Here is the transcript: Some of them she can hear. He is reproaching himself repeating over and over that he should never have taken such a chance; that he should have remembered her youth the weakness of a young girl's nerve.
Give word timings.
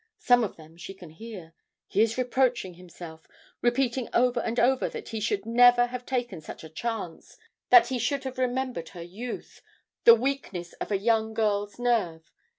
Some 0.17 0.43
of 0.43 0.55
them 0.55 0.77
she 0.77 0.95
can 0.95 1.11
hear. 1.11 1.53
He 1.85 2.01
is 2.01 2.17
reproaching 2.17 2.73
himself 2.73 3.27
repeating 3.61 4.09
over 4.15 4.39
and 4.39 4.59
over 4.59 4.89
that 4.89 5.09
he 5.09 5.19
should 5.19 5.45
never 5.45 5.85
have 5.85 6.07
taken 6.07 6.41
such 6.41 6.63
a 6.63 6.69
chance; 6.69 7.37
that 7.69 7.89
he 7.89 7.99
should 7.99 8.23
have 8.23 8.39
remembered 8.39 8.89
her 8.97 9.03
youth 9.03 9.61
the 10.05 10.15
weakness 10.15 10.73
of 10.73 10.91
a 10.91 10.97
young 10.97 11.35
girl's 11.35 11.77
nerve. 11.77 12.31